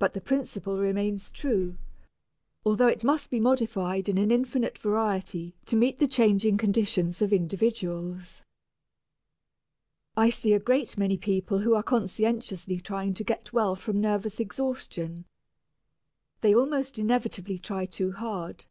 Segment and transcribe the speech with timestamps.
[0.00, 1.78] But the principle remains true,
[2.66, 7.32] although it must be modified in an infinite variety to meet the changing conditions of
[7.32, 8.42] individuals.
[10.16, 14.40] I see a great many people who are conscientiously trying to get well from nervous
[14.40, 15.26] exhaustion.
[16.40, 18.64] They almost inevitably try too hard.